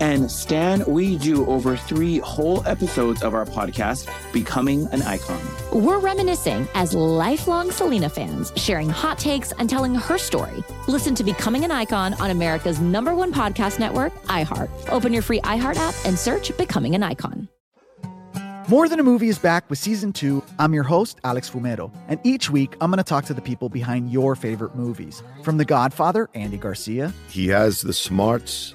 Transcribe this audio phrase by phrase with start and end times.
[0.00, 5.40] And Stan, we do over three whole episodes of our podcast, Becoming an Icon.
[5.72, 10.64] We're reminiscing as lifelong Selena fans, sharing hot takes and telling her story.
[10.88, 14.70] Listen to Becoming an Icon on America's number one podcast network, iHeart.
[14.88, 17.48] Open your free iHeart app and search Becoming an Icon.
[18.68, 20.42] More Than a Movie is back with season two.
[20.58, 23.68] I'm your host, Alex Fumero, and each week I'm going to talk to the people
[23.68, 25.22] behind your favorite movies.
[25.42, 27.12] From The Godfather, Andy Garcia.
[27.28, 28.74] He has the smarts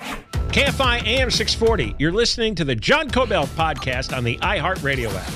[0.00, 1.94] KFI AM 640.
[1.98, 5.32] You're listening to the John Kobylt podcast on the iHeartRadio app.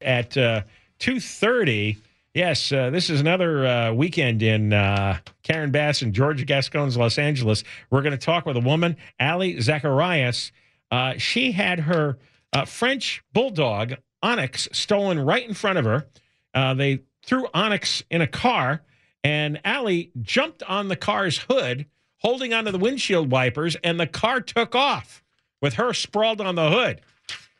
[0.00, 0.62] At uh,
[1.00, 1.96] 2.30,
[2.34, 7.18] yes, uh, this is another uh, weekend in uh, Karen Bass and George Gascon's Los
[7.18, 7.64] Angeles.
[7.90, 10.52] We're going to talk with a woman, Aly Zacharias.
[10.90, 12.18] Uh, she had her
[12.52, 16.06] uh, French bulldog, Onyx, stolen right in front of her.
[16.74, 18.82] they threw Onyx in a car,
[19.24, 21.86] and Aly jumped on the car's hood–
[22.20, 25.22] holding onto the windshield wipers, and the car took off
[25.60, 27.00] with her sprawled on the hood.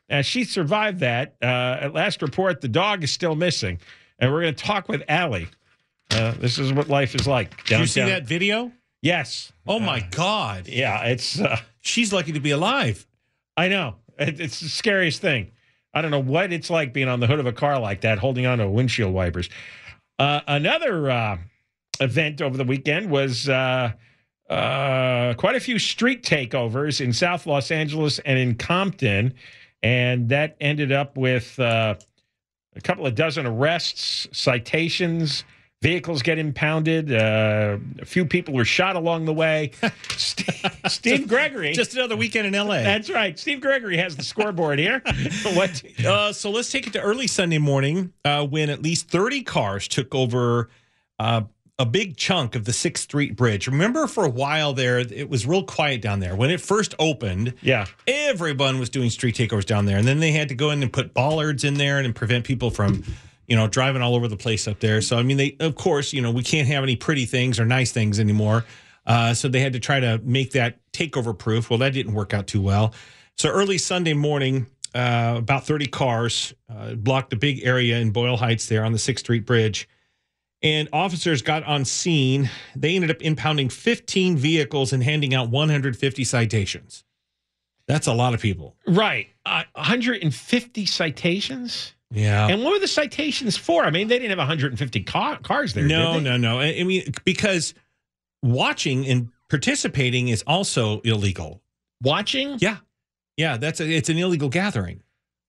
[0.09, 1.37] And she survived that.
[1.43, 3.79] Uh, at last report, the dog is still missing.
[4.19, 5.49] And we're going to talk with Aly.
[6.11, 7.51] Uh, this is what life is like.
[7.51, 7.67] Downtown.
[7.67, 8.73] Did you see that video?
[9.03, 9.53] Yes.
[9.67, 10.67] Oh my uh, God.
[10.67, 11.41] Yeah, it's.
[11.41, 13.07] Uh, She's lucky to be alive.
[13.57, 13.95] I know.
[14.19, 15.53] It, it's the scariest thing.
[15.95, 18.19] I don't know what it's like being on the hood of a car like that,
[18.19, 19.49] holding on to windshield wipers.
[20.19, 21.39] Uh, another uh,
[22.01, 23.49] event over the weekend was
[24.51, 29.33] uh, quite a few street takeovers in South Los Angeles and in Compton.
[29.83, 31.95] And that ended up with uh,
[32.75, 35.45] a couple of dozen arrests, citations,
[35.83, 37.13] vehicles get impounded.
[37.13, 39.71] Uh, a few people were shot along the way.
[40.17, 41.73] Steve, Steve Gregory.
[41.73, 42.83] Just another weekend in LA.
[42.83, 43.39] That's right.
[43.39, 45.01] Steve Gregory has the scoreboard here.
[45.55, 45.83] what?
[46.05, 49.89] Uh, so let's take it to early Sunday morning uh, when at least 30 cars
[49.89, 50.69] took over
[51.19, 51.43] uh,
[51.81, 53.67] a big chunk of the Sixth Street Bridge.
[53.67, 57.55] Remember, for a while there, it was real quiet down there when it first opened.
[57.63, 60.83] Yeah, everyone was doing street takeovers down there, and then they had to go in
[60.83, 63.03] and put bollards in there and prevent people from,
[63.47, 65.01] you know, driving all over the place up there.
[65.01, 67.65] So I mean, they of course, you know, we can't have any pretty things or
[67.65, 68.67] nice things anymore.
[69.07, 71.71] Uh, so they had to try to make that takeover proof.
[71.71, 72.93] Well, that didn't work out too well.
[73.39, 78.37] So early Sunday morning, uh, about 30 cars uh, blocked a big area in Boyle
[78.37, 79.89] Heights there on the Sixth Street Bridge
[80.63, 82.51] and officers got on scene.
[82.77, 87.05] They ended up impounding 15 vehicles and handing out 150 citations.
[87.87, 88.77] That's a lot of people.
[88.87, 89.29] Right.
[89.45, 91.95] Uh, 150 citations?
[92.13, 92.49] Yeah.
[92.49, 93.85] And what were the citations for?
[93.85, 95.85] I mean, they didn't have 150 car- cars there.
[95.85, 96.61] No, no, no.
[96.61, 97.75] I mean, because
[98.43, 101.63] watching and participating is also illegal.
[102.03, 102.57] Watching?
[102.61, 102.79] Yeah.
[103.37, 105.03] Yeah, that's a, it's an illegal gathering.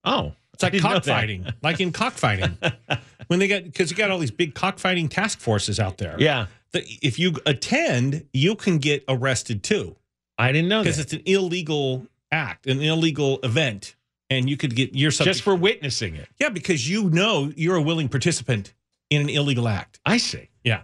[0.04, 0.34] Oh.
[0.54, 2.58] It's like cockfighting, like in cockfighting.
[3.28, 6.16] when they get because you got all these big cockfighting task forces out there.
[6.20, 9.96] Yeah, that if you attend, you can get arrested too.
[10.38, 13.96] I didn't know because it's an illegal act, an illegal event,
[14.30, 16.28] and you could get yourself just for witnessing it.
[16.40, 18.74] Yeah, because you know you're a willing participant
[19.10, 20.00] in an illegal act.
[20.06, 20.50] I see.
[20.64, 20.82] Yeah.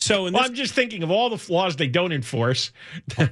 [0.00, 2.72] So well, I'm just thinking of all the flaws they don't enforce.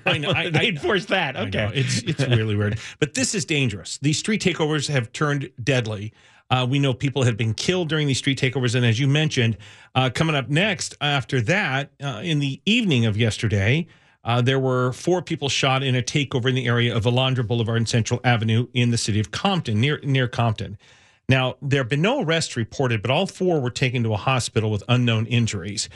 [0.05, 1.37] I know I, they enforce that.
[1.37, 2.79] Okay, it's it's really weird.
[2.99, 3.99] But this is dangerous.
[3.99, 6.13] These street takeovers have turned deadly.
[6.51, 8.75] Uh, we know people have been killed during these street takeovers.
[8.75, 9.59] And as you mentioned,
[9.95, 13.87] uh, coming up next after that, uh, in the evening of yesterday,
[14.25, 17.79] uh, there were four people shot in a takeover in the area of Alondra Boulevard
[17.79, 20.79] and Central Avenue in the city of Compton, near near Compton.
[21.29, 24.71] Now, there have been no arrests reported, but all four were taken to a hospital
[24.71, 25.89] with unknown injuries.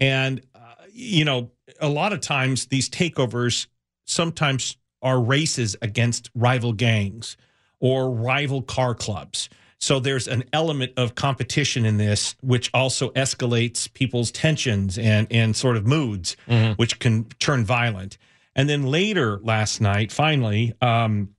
[0.00, 0.58] And, uh,
[0.92, 1.50] you know,
[1.80, 3.66] a lot of times these takeovers
[4.06, 7.36] sometimes are races against rival gangs
[7.80, 9.48] or rival car clubs.
[9.80, 15.54] So there's an element of competition in this, which also escalates people's tensions and and
[15.54, 16.72] sort of moods, Mm-hmm.
[16.72, 18.18] which can turn violent.
[18.56, 21.36] And then later last night, finally, um,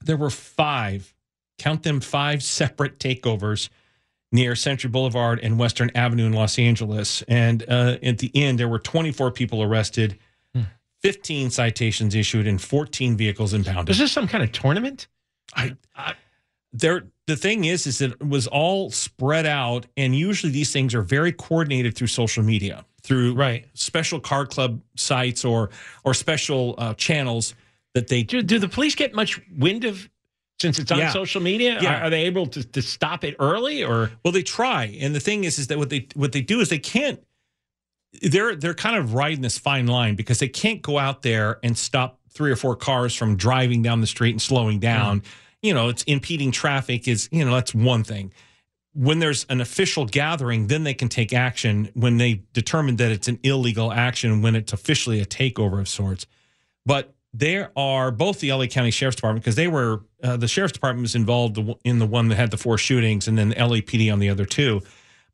[0.00, 1.14] there were five,
[1.58, 3.68] count them five separate takeovers
[4.32, 7.22] near Century Boulevard and Western Avenue in Los Angeles.
[7.28, 10.18] And uh, at the end, there were 24 people arrested,
[10.54, 10.62] Hmm.
[11.02, 13.92] 15 citations issued, and 14 vehicles impounded.
[13.92, 15.06] Is this some kind of tournament?
[15.54, 16.14] I, I
[16.72, 20.94] there the thing is is that it was all spread out and usually these things
[20.94, 23.66] are very coordinated through social media through Right.
[23.74, 25.68] special car club sites or
[26.04, 27.54] or special uh, channels
[27.92, 30.08] that they Do, do the police get much wind of
[30.62, 31.10] since it's on Yeah.
[31.10, 31.78] social media?
[31.82, 32.00] Yeah.
[32.00, 34.10] Are, are they able to, to stop it early or?
[34.24, 36.70] Well, they try, and the thing is, is that what they what they do is
[36.70, 37.20] they can't.
[38.22, 41.76] They're they're kind of riding this fine line because they can't go out there and
[41.76, 45.22] stop three or four cars from driving down the street and slowing down.
[45.62, 47.08] You know, it's impeding traffic.
[47.08, 48.32] Is you know that's one thing.
[48.94, 53.28] When there's an official gathering, then they can take action when they determine that it's
[53.28, 56.26] an illegal action when it's officially a takeover of sorts.
[56.84, 60.72] But there are both the LA County Sheriff's Department because they were uh, the Sheriff's
[60.72, 64.12] Department was involved in the one that had the four shootings, and then the LAPD
[64.12, 64.80] on the other two.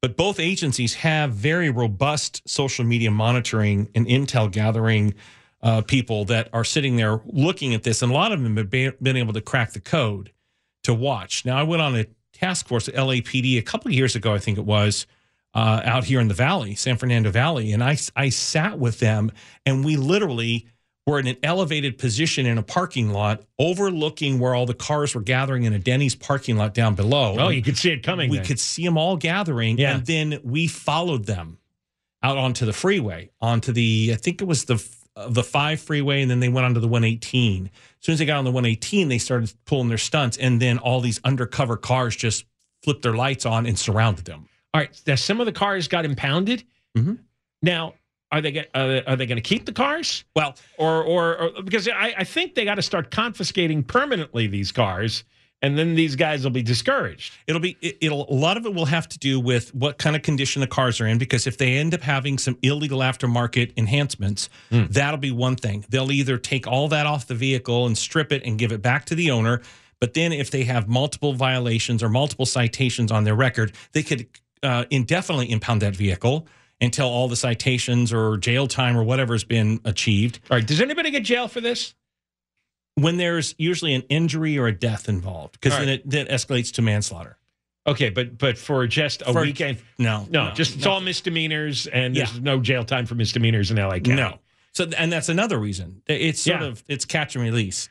[0.01, 5.15] But both agencies have very robust social media monitoring and intel gathering
[5.61, 8.71] uh, people that are sitting there looking at this, and a lot of them have
[8.71, 10.33] been able to crack the code
[10.85, 11.45] to watch.
[11.45, 14.39] Now, I went on a task force at LAPD a couple of years ago, I
[14.39, 15.07] think it was,
[15.55, 19.33] uh, out here in the Valley, San Fernando Valley, and I I sat with them,
[19.67, 20.69] and we literally
[21.09, 25.21] were in an elevated position in a parking lot, overlooking where all the cars were
[25.23, 27.37] gathering in a Denny's parking lot down below.
[27.39, 28.29] Oh, you could see it coming.
[28.31, 28.47] we then.
[28.47, 29.95] could see them all gathering, Yeah.
[29.97, 31.59] and then we followed them
[32.23, 34.85] out onto the freeway, onto the I think it was the
[35.17, 37.67] uh, the five freeway, and then they went onto the 118.
[37.67, 37.71] As
[38.01, 41.01] soon as they got on the 118, they started pulling their stunts, and then all
[41.01, 42.45] these undercover cars just
[42.83, 44.49] flipped their lights on and surrounded them.
[44.75, 45.03] All right.
[45.07, 46.63] Now, some of the cars got impounded.
[46.97, 47.19] Mhm.
[47.63, 47.95] Now,
[48.31, 50.25] are they get, are they, they going to keep the cars?
[50.37, 54.71] Well, or or, or because I, I think they got to start confiscating permanently these
[54.71, 55.25] cars,
[55.63, 57.33] and then these guys will be discouraged.
[57.47, 60.15] It'll be it- it'll a lot of it will have to do with what kind
[60.15, 63.73] of condition the cars are in because if they end up having some illegal aftermarket
[63.77, 65.85] enhancements, that'll be one thing.
[65.89, 69.07] They'll either take all that off the vehicle and strip it and give it back
[69.07, 69.63] to the owner,
[70.01, 74.27] but then if they have multiple violations or multiple citations on their record, they could
[74.63, 76.47] uh, indefinitely impound that vehicle
[76.81, 80.41] until all the citations or jail time or whatever has been achieved.
[80.51, 80.67] All right.
[80.67, 81.95] Does anybody get jail for this?
[82.95, 86.73] When there's usually an injury or a death involved, because All then it that escalates
[86.75, 87.37] to manslaughter.
[87.87, 92.17] Okay, but but for just a For- weekend, No, no, just it's all misdemeanors, and
[92.17, 92.25] Yeah.
[92.25, 94.15] there's no jail time for misdemeanors in LA County.
[94.17, 94.39] No.
[94.73, 96.03] So and that's another reason.
[96.07, 96.67] It's sort Yeah.
[96.67, 97.89] of it's catch and release.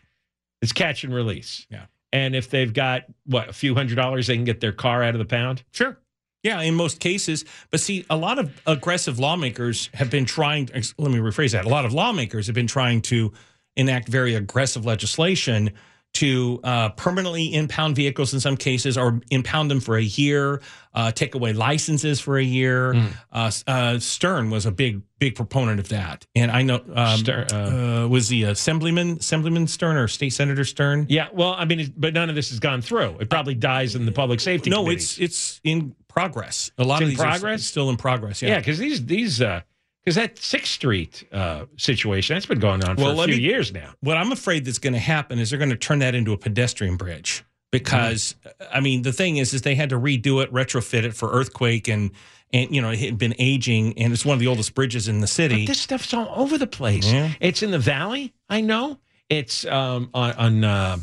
[0.61, 1.65] it's catch and release.
[1.69, 1.85] Yeah.
[2.11, 5.15] And if they've got what a few hundred dollars, they can get their car out
[5.15, 5.63] of the pound.
[5.71, 5.97] Sure.
[6.47, 7.43] Yeah, in most cases.
[7.71, 11.65] But see, a lot of aggressive lawmakers have been trying let me rephrase that.
[11.65, 13.33] A lot of lawmakers have been trying to
[13.75, 15.71] enact very aggressive legislation
[16.13, 20.61] to uh, permanently impound vehicles in some cases or impound them for a year,
[20.95, 22.93] uh, take away licenses for a year.
[22.93, 23.13] Mm.
[23.31, 26.25] Uh, uh, Stern was a big, big proponent of that.
[26.33, 30.63] And I know, um, Stern, uh, uh, was the Assemblyman, Assemblyman Stern or State Senator
[30.63, 31.05] Stern?
[31.09, 33.17] Yeah, well, I mean, but none of this has gone through.
[33.19, 34.71] It probably dies in the public safety.
[34.71, 35.19] No, committees.
[35.19, 36.71] it's it's in progress.
[36.77, 37.63] A lot of these progress?
[37.63, 38.41] still in progress.
[38.41, 39.61] yeah, because these these uh
[40.03, 43.71] because that Sixth Street uh situation that's been going on for a few me- years
[43.71, 43.93] now.
[44.01, 46.37] What I'm afraid that's going to happen is they're going to turn that into a
[46.37, 48.35] pedestrian bridge because
[48.73, 51.87] I mean the thing is is they had to redo it, retrofit it for earthquake
[51.87, 52.11] and
[52.51, 55.19] and you know it had been aging and it's one of the oldest bridges in
[55.19, 55.65] the city.
[55.65, 57.11] But this stuff's all over the place.
[57.11, 57.31] Yeah.
[57.39, 58.33] It's in the valley.
[58.49, 58.99] I know.
[59.29, 60.97] It's um on on uh,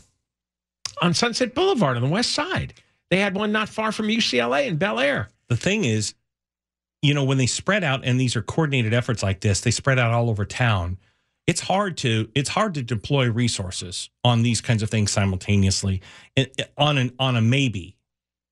[1.02, 2.75] on Sunset Boulevard on the west side.
[3.14, 5.28] They had one not far from UCLA in Bel Air.
[5.47, 6.14] the thing is,
[7.00, 10.00] you know, when they spread out and these are coordinated efforts like this, they spread
[10.00, 10.99] out all over town.
[11.47, 16.02] It's hard to it's hard to deploy resources on these kinds of things simultaneously
[16.76, 17.97] on an on a maybe.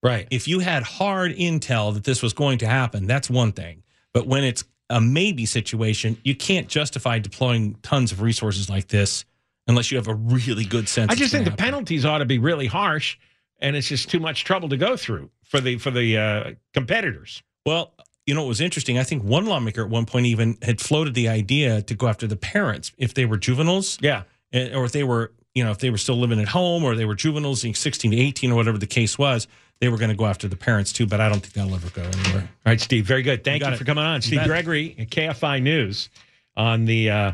[0.00, 0.28] Right.
[0.31, 3.83] If you had hard intel that this was going to happen, that's one thing.
[4.14, 9.25] But when it's a maybe situation, you can't justify deploying tons of resources like this
[9.66, 11.11] unless you have a really good sense.
[11.11, 11.64] I just think the happen.
[11.64, 13.19] penalties ought to be really harsh
[13.62, 17.42] and it's just too much trouble to go through for the for the uh, competitors.
[17.64, 17.95] Well,
[18.26, 18.99] you know, it was interesting.
[18.99, 22.26] I think one lawmaker at one point even had floated the idea to go after
[22.26, 23.99] the parents if they were juveniles.
[24.00, 24.25] Yeah.
[24.52, 27.04] Or if they were, you know, if they were still living at home or they
[27.07, 29.49] were juveniles, 16 to 18 or whatever the case was,
[29.81, 31.07] they were going to go after the parents too.
[31.07, 32.42] But I don't think that'll ever go anywhere.
[32.66, 33.07] All right, Steve.
[33.07, 33.42] Very good.
[33.45, 34.23] Thank You you, for coming on.
[34.23, 34.45] Steve.
[34.45, 36.11] Gregory KFI News
[36.57, 37.33] on the uh,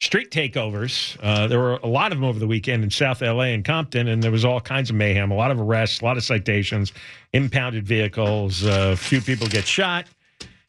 [0.00, 1.16] street takeovers.
[1.22, 4.08] Uh, there were a lot of them over the weekend in South LA and Compton,
[4.08, 6.92] and there was all kinds of mayhem, a lot of arrests, a lot of citations,
[7.32, 10.06] impounded vehicles, a few people get shot.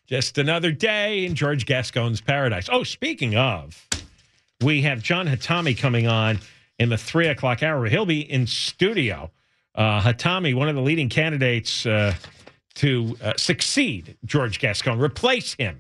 [0.06, 2.68] Just another day in George Gascon's paradise.
[2.70, 3.88] Oh, speaking of,
[4.62, 6.40] we have John Hatami coming on
[6.78, 7.86] in the three o'clock hour.
[7.86, 9.32] He'll be in studio.
[9.74, 12.14] Uh, Hatami, one of the leading candidates uh,
[12.76, 15.80] to uh, succeed George Gascon, replace him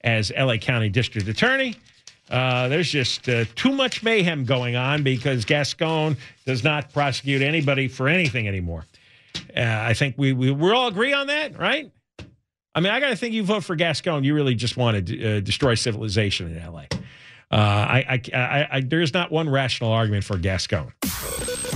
[0.00, 1.76] as LA County District Attorney.
[2.30, 7.88] Uh, there's just uh, too much mayhem going on because Gascon does not prosecute anybody
[7.88, 8.86] for anything anymore.
[9.54, 11.90] Uh, I think we, we we all agree on that, right?
[12.74, 14.24] I mean, I got to think you vote for Gascon.
[14.24, 16.84] You really just want to uh, destroy civilization in LA.
[17.50, 20.90] Uh, I, I, I, I, there's not one rational argument for Gascon.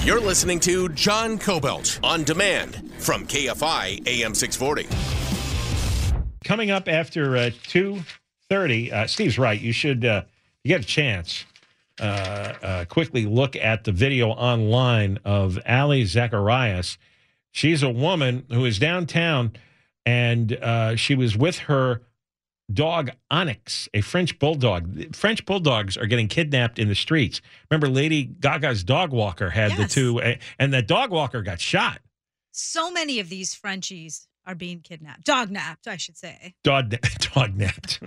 [0.04, 4.86] You're listening to John Kobylt on demand from KFI AM 640.
[6.44, 8.00] Coming up after uh, two
[8.48, 9.60] thirty, uh, Steve's right.
[9.60, 10.22] You should, uh,
[10.66, 11.44] you get a chance,
[12.00, 16.98] uh, uh, quickly look at the video online of Aly Zacharias.
[17.52, 19.52] She's a woman who is downtown,
[20.04, 22.02] and uh, she was with her
[22.72, 25.14] dog Onyx, a French bulldog.
[25.14, 27.40] French bulldogs are getting kidnapped in the streets.
[27.70, 32.00] Remember, Lady Gaga's dog walker had the two, uh, and that dog walker got shot.
[32.50, 36.54] So many of these Frenchies are being kidnapped, dog napped, I should say.
[36.64, 36.92] dog
[37.34, 38.00] dog napped.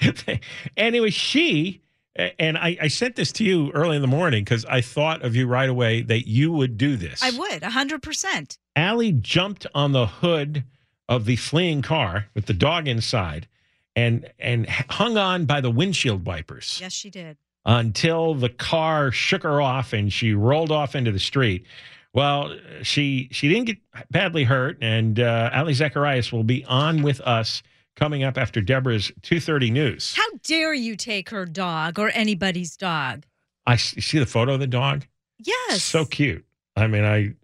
[0.78, 1.82] anyway, she
[2.16, 5.36] and I, I sent this to you early in the morning because I thought of
[5.36, 7.22] you right away that you would do this.
[7.22, 8.58] I would, 100%.
[8.76, 10.64] Aly jumped on the hood
[11.08, 13.48] of the fleeing car with the dog inside
[13.96, 17.36] and and hung on by the windshield wipers Yes, she did.
[17.66, 21.64] until the car shook her off and she rolled off into the street.
[22.12, 23.78] Well, she she didn't get
[24.10, 27.62] badly hurt, and uh, Aly Zacharias will be on with us
[28.00, 30.14] coming up after Debra's two thirty news.
[30.16, 33.24] How dare you take her dog or anybody's dog?
[33.66, 35.06] I you see the photo of the dog.
[35.38, 35.82] Yes.
[35.82, 36.44] so cute.
[36.76, 37.34] I mean, I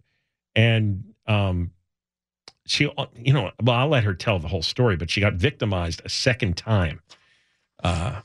[0.55, 1.71] and um,
[2.65, 6.01] she you know well I'll let her tell the whole story, but she got victimized
[6.03, 7.01] a second time.
[7.83, 8.21] Uh,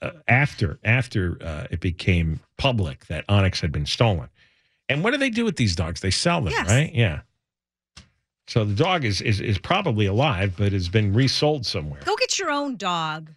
[0.00, 4.28] uh, after after uh, it became public that Onyx had been stolen.
[4.88, 6.00] And what do they do with these dogs?
[6.00, 6.68] They sell them, Yes.
[6.68, 6.94] right?
[6.94, 7.20] Yeah.
[8.46, 12.00] So the dog is, is is probably alive, but has been resold somewhere.
[12.04, 13.30] Go get your own dog.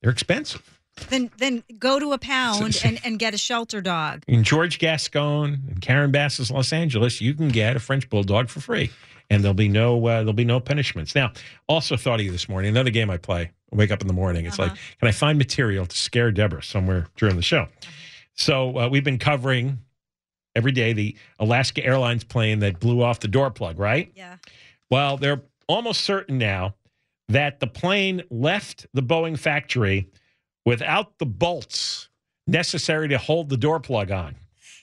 [0.00, 0.80] They're expensive.
[1.08, 4.22] Then then go to a pound and, and get a shelter dog.
[4.26, 8.60] In George Gascon and Karen Bass's Los Angeles, you can get a French bulldog for
[8.60, 8.90] free,
[9.28, 11.14] and there'll be no uh, there'll be no punishments.
[11.14, 11.32] Now,
[11.68, 12.70] also thought of you this morning.
[12.70, 13.50] Another game I play.
[13.72, 14.46] I wake up in the morning.
[14.46, 17.66] It's like, can I find material to scare Debra somewhere during the show?
[18.34, 19.78] So uh, we've been covering
[20.56, 24.10] every day the Alaska Airlines plane that blew off the door plug, right?
[24.16, 24.36] Yeah.
[24.90, 26.74] Well, they're almost certain now
[27.28, 30.08] that the plane left the Boeing factory
[30.64, 32.08] without the bolts
[32.46, 34.34] necessary to hold the door plug on.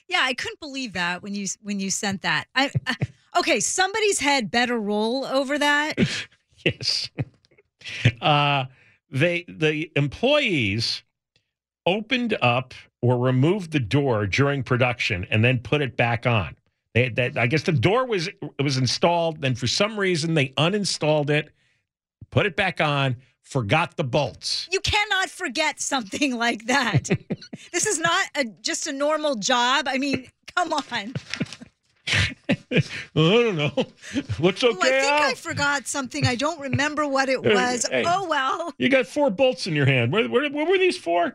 [0.08, 2.44] Yeah, I couldn't believe that when you when you sent that.
[2.54, 2.96] I, I
[3.38, 5.98] okay, somebody's head better roll over that.
[6.64, 7.10] Yes.
[8.22, 8.64] uh,
[9.10, 11.02] they the employees
[11.84, 12.72] opened up
[13.04, 16.56] or removed the door during production and then put it back on.
[16.94, 20.48] They that I guess the door was it was installed, then for some reason they
[20.56, 21.50] uninstalled it,
[22.30, 24.70] put it back on, forgot the bolts.
[24.72, 27.10] You cannot forget something like that.
[27.74, 29.86] this is not a, just a normal job.
[29.86, 30.82] I mean, come on.
[32.70, 32.82] I
[33.14, 33.86] don't know.
[34.38, 34.76] What's okay?
[34.76, 35.30] Oh, I think Al?
[35.30, 36.26] I forgot something.
[36.26, 37.86] I don't remember what it was.
[37.90, 38.04] hey.
[38.06, 38.72] Oh well.
[38.78, 40.10] You got four bolts in your hand.
[40.10, 41.34] Where, where, what were these for?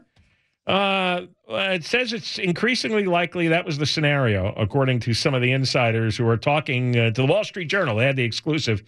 [0.70, 5.52] Uh, it says it's increasingly likely that was the scenario, according to some of the
[5.52, 7.98] insiders who are talking uh, to the Wall Street Journal.
[7.98, 8.84] They had the exclusive,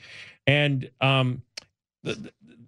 [0.45, 1.41] and um,
[2.05, 2.19] th-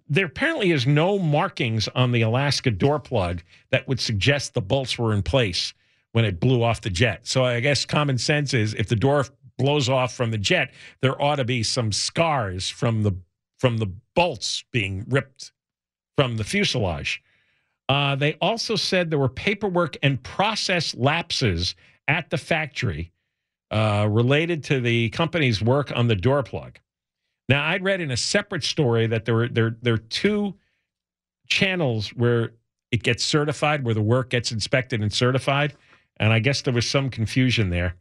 [0.08, 4.98] there apparently is no markings on the Alaska door plug that would suggest the bolts
[4.98, 5.74] were in place
[6.10, 7.20] when it blew off the jet.
[7.24, 9.26] So I guess common sense is if the door
[9.58, 13.12] blows off from the jet, there ought to be some scars from the
[13.58, 15.52] from the bolts being ripped
[16.16, 17.22] from the fuselage.
[17.88, 21.74] Uh, they also said there were paperwork and process lapses
[22.08, 23.12] at the factory
[23.70, 26.78] uh, related to the company's work on the door plug.
[27.48, 30.54] Now, I'd read in a separate story that there were there there are two
[31.46, 32.52] channels where
[32.90, 35.74] it gets certified, where the work gets inspected and certified,
[36.16, 37.96] and I guess there was some confusion there.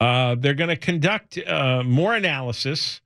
[0.00, 3.00] Uh, they're going to conduct uh, more analysis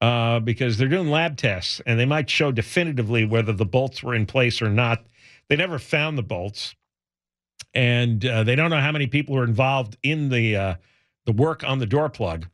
[0.00, 4.14] uh, because they're doing lab tests and they might show definitively whether the bolts were
[4.14, 5.04] in place or not.
[5.48, 6.74] They never found the bolts,
[7.72, 10.74] and uh, they don't know how many people were involved in the uh,
[11.24, 12.48] the work on the door plug.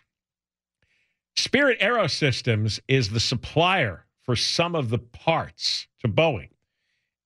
[1.35, 6.51] Spirit Aerosystems is the supplier for some of the parts to Boeing,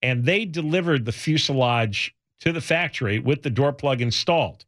[0.02, 4.64] and they delivered the fuselage to the factory with the door plug installed.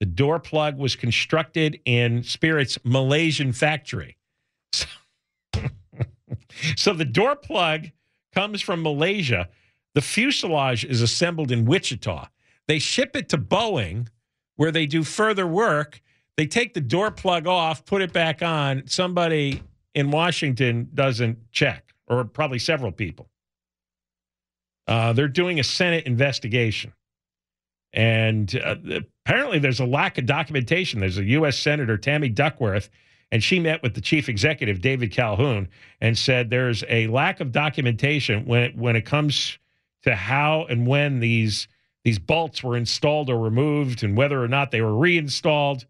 [0.00, 4.15] The door plug was constructed in Spirit's Malaysian factory.
[4.76, 4.86] So,
[6.76, 7.90] so the door plug
[8.34, 9.48] comes from Malaysia.
[9.94, 12.28] The fuselage is assembled in Wichita.
[12.68, 14.08] They ship it to Boeing,
[14.56, 16.02] where they do further work.
[16.36, 18.82] They take the door plug off, put it back on.
[18.86, 19.62] Somebody
[19.94, 23.30] in Washington doesn't check, or probably several people.
[24.86, 26.92] Uh, they're doing a Senate investigation.
[27.92, 28.76] And uh,
[29.24, 31.00] apparently, there's a lack of documentation.
[31.00, 31.58] There's a U.S.
[31.58, 32.90] Senator, Tammy Duckworth,
[33.32, 35.68] and she met with the chief executive, David Calhoun,
[36.00, 39.58] and said there's a lack of documentation when it, when it comes
[40.04, 41.68] to how and when these
[42.04, 45.86] these bolts were installed or removed, and whether or not they were reinstalled.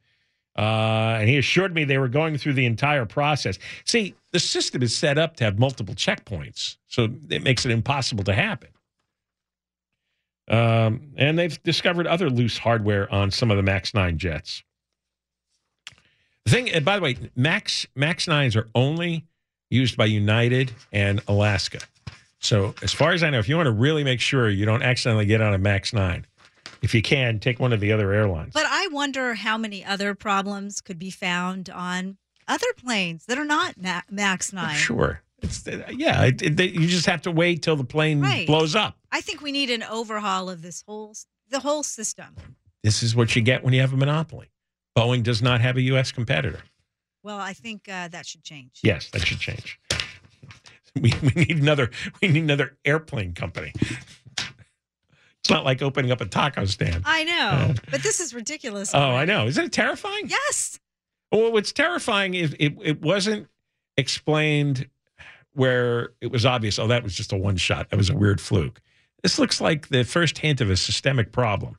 [0.56, 3.58] Uh, and he assured me they were going through the entire process.
[3.84, 8.24] See, the system is set up to have multiple checkpoints, so it makes it impossible
[8.24, 8.70] to happen.
[10.48, 14.62] Um, and they've discovered other loose hardware on some of the Max 9 jets.
[16.46, 19.24] The thing, and by the way, Max Max 9s are only
[19.68, 21.80] used by United and Alaska.
[22.38, 24.82] So, as far as I know, if you want to really make sure you don't
[24.82, 26.24] accidentally get on a Max 9,
[26.82, 28.52] if you can, take one of the other airlines.
[28.54, 33.44] But I wonder how many other problems could be found on other planes that are
[33.44, 34.76] not Ma- Max 9.
[34.76, 35.22] Sure.
[35.42, 38.46] It's, uh, yeah, it, it, you just have to wait till the plane Right.
[38.46, 38.96] blows up.
[39.10, 41.14] I think we need an overhaul of this whole
[41.50, 42.36] the whole system.
[42.84, 44.48] This is what you get when you have a monopoly.
[44.96, 46.10] Boeing does not have a U.S.
[46.10, 46.60] competitor.
[47.22, 48.80] Well, I think uh, that should change.
[48.82, 49.78] Yes, that should change.
[50.94, 51.90] We, we need another
[52.22, 53.74] we need another airplane company.
[55.46, 57.02] It's not like opening up a taco stand.
[57.04, 58.94] I know, but this is ridiculous.
[58.94, 59.46] Oh, I know.
[59.46, 60.28] Isn't it terrifying?
[60.28, 60.80] Yes.
[61.30, 63.48] Well, what's terrifying is it, it wasn't
[63.98, 64.88] explained
[65.52, 67.90] where it was obvious, oh, that was just a one shot.
[67.90, 68.80] That was a weird fluke.
[69.22, 71.78] This looks like the first hint of a systemic problem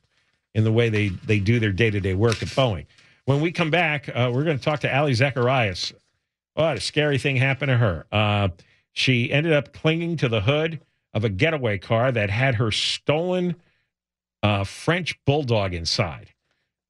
[0.54, 2.86] in the way they, they do their day to day work at Boeing.
[3.28, 5.92] When we come back, uh, we're going to talk to Aly Zacharias.
[6.54, 8.06] What a scary thing happened to her.
[8.10, 8.48] Uh,
[8.94, 10.80] she ended up clinging to the hood
[11.14, 13.58] of a getaway car that had her stolen
[14.42, 16.30] uh, French bulldog inside.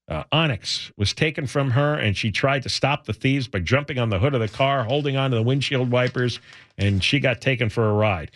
[0.08, 3.98] Uh, Onyx was taken from her, and she tried to stop the thieves by jumping
[3.98, 6.40] on the hood of the car, holding onto the windshield wipers,
[6.78, 8.30] and she got taken for a ride.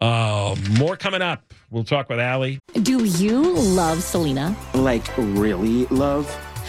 [0.00, 1.52] Uh, more coming up.
[1.70, 2.60] We'll talk with Aly.
[2.82, 4.56] Do you love Selena?
[4.74, 6.32] Like, really love?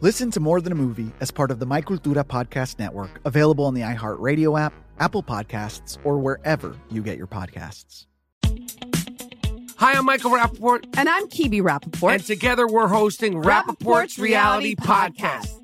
[0.00, 3.64] Listen to More Than a Movie as part of the My Cultura Podcast Network, available
[3.64, 8.06] on the iHeartRadio app, Apple Podcasts, or wherever you get your podcasts.
[9.76, 10.86] Hi, I'm Michael Rapaport.
[10.96, 12.14] And I'm Kibi Rapaport.
[12.14, 15.63] And together we're hosting Rapaport's Reality Podcast.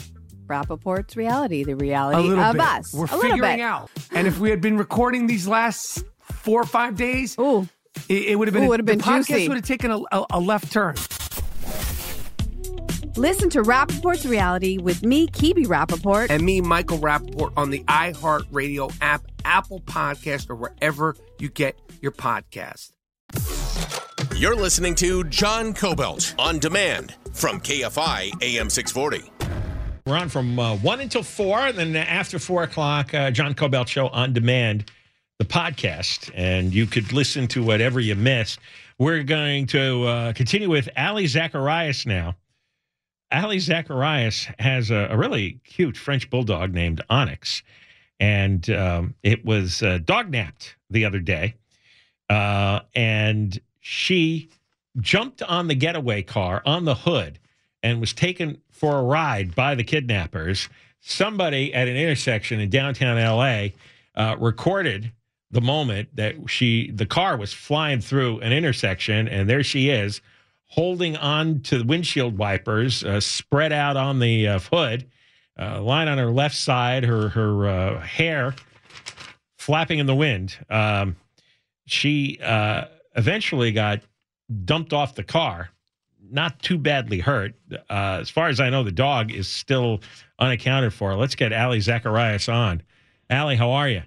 [0.51, 2.61] Rapaport's reality, the reality a little of bit.
[2.61, 2.93] us.
[2.93, 3.59] We're a little figuring bit.
[3.61, 3.89] out.
[4.11, 7.67] And if we had been recording these last four or five days, Ooh.
[8.09, 10.25] it, it would have been, Ooh, would've been the podcast would have taken a, a,
[10.31, 10.95] a left turn.
[13.17, 16.29] Listen to Rapaport's reality with me, Kibi Rapaport.
[16.29, 22.11] And me, Michael Rapaport, on the iHeartRadio app, Apple Podcast, or wherever you get your
[22.11, 22.91] podcast.
[24.35, 29.50] You're listening to John Kobylt on demand from KFI AM 640.
[30.05, 33.87] We're on from uh, 1 until 4, and then after 4 o'clock, uh, John Kobylt
[33.87, 34.89] Show on demand,
[35.37, 38.59] the podcast, and you could listen to whatever you missed.
[38.97, 42.35] We're going to uh, continue with Aly Zacharias now.
[43.31, 47.61] Aly Zacharias has a, a really cute French bulldog named Onyx,
[48.19, 51.53] and um, it was uh, dog napped the other day,
[52.27, 54.49] uh, and she
[54.99, 57.37] jumped on the getaway car on the hood
[57.83, 60.67] and was taken for a ride by the kidnappers.
[61.01, 63.67] Somebody at an intersection in downtown LA
[64.15, 65.11] uh, recorded
[65.51, 70.19] the moment that she the car was flying through an intersection, and there she is
[70.65, 75.05] holding on to the windshield wipers, uh, spread out on the uh, hood,
[75.59, 78.55] uh, lying on her left side, her her uh, hair
[79.59, 80.57] flapping in the wind.
[80.71, 81.17] Um,
[81.85, 84.01] she uh, eventually got
[84.65, 85.69] dumped off the car,
[86.31, 87.55] not too badly hurt.
[87.71, 90.01] Uh, as far as I know, the dog is still
[90.39, 91.15] unaccounted for.
[91.15, 92.83] Let's get Aly Zacharias on.
[93.29, 94.03] Aly, how are you?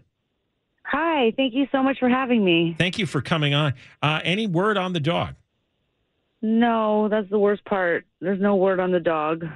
[0.85, 2.75] Hi, thank you so much for having me.
[2.77, 3.75] Thank you for coming on.
[4.03, 5.35] Uh, any word on the dog?
[6.43, 8.05] No, that's the worst part.
[8.21, 9.47] There's no word on the dog.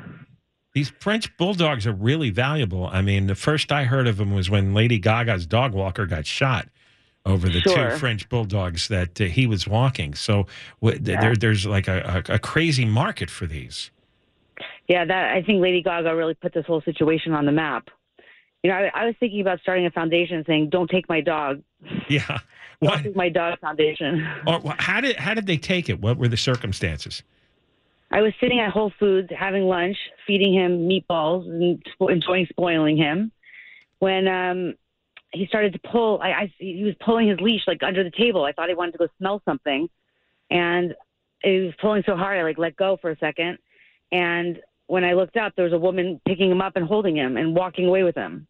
[0.72, 2.86] These French bulldogs are really valuable.
[2.86, 6.24] I mean, the first I heard of them was when Lady Gaga's dog walker got
[6.26, 6.68] shot
[7.26, 7.90] over the Sure.
[7.90, 10.14] two French bulldogs that uh, he was walking.
[10.14, 10.46] So
[10.80, 11.20] w- Yeah.
[11.20, 13.90] there, there's like a, a, a crazy market for these.
[14.88, 17.88] Yeah, that I think Lady Gaga really put this whole situation on the map.
[18.62, 21.62] You know, I, I was thinking about starting a foundation saying, "Don't take my dog."
[22.08, 22.38] Yeah.
[22.82, 24.24] Don't take my dog foundation.
[24.46, 26.00] Or how did how did they take it?
[26.00, 27.22] What were the circumstances?
[28.10, 32.96] I was sitting at Whole Foods having lunch, feeding him meatballs and spo- enjoying spoiling
[32.96, 33.32] him,
[33.98, 34.74] when um,
[35.32, 36.20] he started to pull.
[36.22, 38.44] I, I he was pulling his leash like under the table.
[38.44, 39.88] I thought he wanted to go smell something,
[40.50, 40.94] and
[41.42, 43.58] he was pulling so hard I like let go for a second,
[44.12, 47.36] and when I looked up, there was a woman picking him up and holding him
[47.36, 48.46] and walking away with him.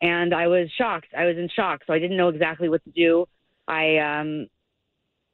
[0.00, 1.08] And I was shocked.
[1.16, 3.26] I was in shock, so I didn't know exactly what to do.
[3.68, 4.46] I um,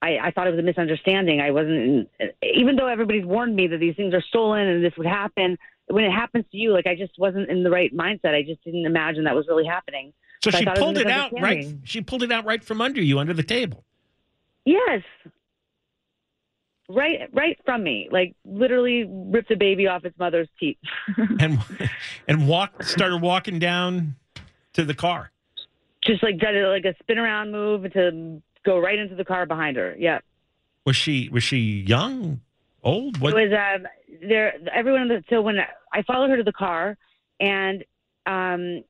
[0.00, 1.40] I, I thought it was a misunderstanding.
[1.40, 2.08] I wasn't,
[2.42, 5.58] even though everybody's warned me that these things are stolen and this would happen.
[5.88, 8.34] When it happens to you, like I just wasn't in the right mindset.
[8.34, 10.12] I just didn't imagine that was really happening.
[10.42, 11.66] So I she thought was a pulled it out right.
[11.84, 13.84] She pulled it out right from under you, under the table.
[14.64, 15.02] Yes,
[16.88, 18.08] right, right from me.
[18.12, 20.76] Like literally ripped a baby off its mother's teeth.
[21.40, 21.58] and
[22.28, 24.14] and walked started walking down
[24.74, 25.30] to the car.
[26.04, 29.76] just like did like a spin around move to go right into the car behind
[29.76, 29.96] her.
[29.98, 30.18] Yeah.
[30.85, 32.40] Was she was she young,
[32.83, 33.18] old?
[33.18, 33.35] What?
[33.37, 33.87] It was um
[34.28, 35.57] there everyone in the so when
[35.92, 36.96] I followed her to the car
[37.40, 37.85] and
[38.26, 38.85] um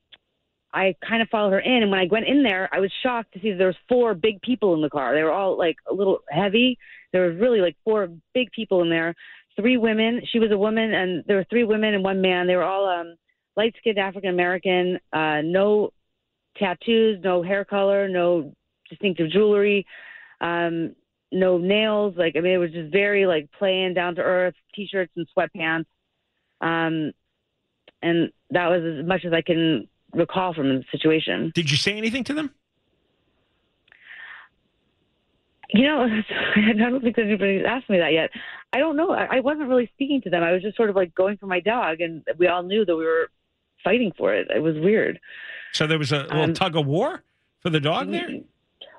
[0.71, 3.33] I kind of followed her in and when I went in there I was shocked
[3.33, 5.15] to see that there was four big people in the car.
[5.15, 6.77] They were all like a little heavy.
[7.11, 9.15] There was really like four big people in there.
[9.55, 10.21] Three women.
[10.31, 12.47] She was a woman and there were three women and one man.
[12.47, 13.15] They were all um
[13.55, 15.91] light skinned African American, uh no
[16.57, 18.53] tattoos, no hair color, no
[18.89, 19.85] distinctive jewelry,
[20.41, 20.95] um,
[21.31, 22.15] no nails.
[22.17, 25.85] Like I mean, it was just very like plain, down to earth, t-shirts and sweatpants.
[26.61, 27.11] Um,
[28.01, 31.51] and that was as much as I can recall from the situation.
[31.53, 32.51] Did you say anything to them?
[35.71, 36.03] You know,
[36.55, 38.31] I don't think anybody's asked me that yet.
[38.73, 39.11] I don't know.
[39.11, 40.43] I, wasn't really speaking to them.
[40.43, 42.95] I was just sort of like going for my dog, and we all knew that
[42.95, 43.29] we were
[43.83, 44.47] fighting for it.
[44.53, 45.19] It was weird.
[45.73, 47.23] So there was a little Um, tug of war
[47.59, 48.27] for the dog there.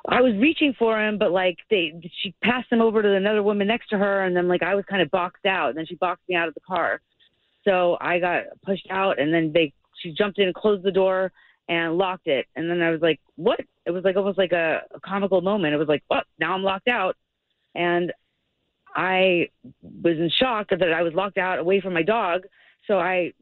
[0.09, 3.67] I was reaching for him, but like they, she passed him over to another woman
[3.67, 5.97] next to her, and then like I was kind of boxed out, and then she
[5.97, 7.01] boxed me out of the car.
[7.65, 11.33] So I got pushed out, and then they, she jumped in and closed the door
[11.69, 13.61] and locked it, and then I was like, what?
[13.87, 15.75] It was like almost like a, a comical moment.
[15.75, 16.25] It was like, what?
[16.39, 17.17] Now I'm locked out,
[17.75, 18.13] and
[18.95, 19.49] I
[20.03, 22.43] was in shock that I was locked out away from my dog.
[22.87, 23.33] So I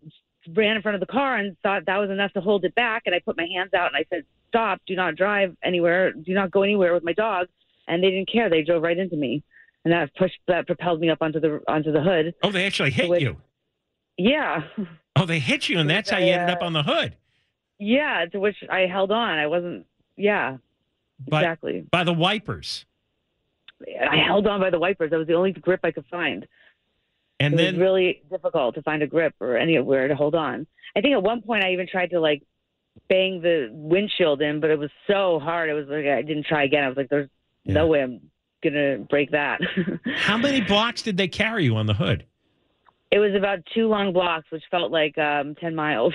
[0.54, 3.02] ran in front of the car and thought that was enough to hold it back.
[3.06, 4.80] And I put my hands out and I said, "Stop!
[4.86, 6.12] Do not drive anywhere.
[6.12, 7.48] Do not go anywhere with my dog."
[7.86, 8.50] And they didn't care.
[8.50, 9.42] They drove right into me,
[9.84, 12.34] and that pushed that propelled me up onto the onto the hood.
[12.42, 13.36] Oh, they actually hit With- you.
[14.16, 14.62] Yeah,
[15.14, 17.14] Oh, they hit you, and that's how you ended up on the hood.
[17.78, 18.24] yeah.
[18.32, 19.38] To which I held on.
[19.38, 19.86] I wasn't.
[20.16, 20.56] Yeah,
[21.28, 21.84] By, exactly.
[21.92, 22.84] By the wipers.
[24.10, 25.10] I held on by the wipers.
[25.12, 26.46] That was the only grip I could find.
[27.40, 30.66] And it then was really difficult to find a grip or anywhere to hold on.
[30.96, 32.42] I think at one point I even tried to like
[33.08, 35.70] bang the windshield in, but it was so hard.
[35.70, 36.84] It was like I didn't try again.
[36.84, 37.28] I was like, "There's
[37.64, 38.20] no way I'm
[38.62, 39.60] gonna break that."
[40.16, 42.24] how many blocks did they carry you on the hood?
[43.10, 46.12] it was about two long blocks, which felt like um, ten miles,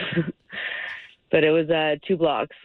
[1.32, 2.56] but it was uh, two blocks.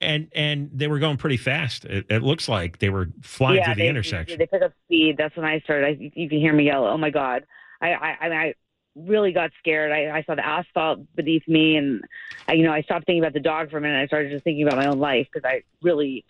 [0.00, 1.84] And and they were going pretty fast.
[1.84, 4.38] It, it looks like they were flying yeah, through the they, intersection.
[4.38, 5.16] They pick up speed.
[5.18, 5.86] That's when I started.
[5.86, 7.44] I, you can hear me yell, "Oh my god!"
[7.80, 8.54] I I, I, mean, I
[8.96, 9.92] really got scared.
[9.92, 12.02] I, I saw the asphalt beneath me, and
[12.48, 13.94] I, you know, I stopped thinking about the dog for a minute.
[13.94, 16.24] And I started just thinking about my own life because I really